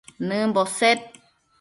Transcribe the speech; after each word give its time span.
nëmbo 0.27 0.61
sed 0.77 0.99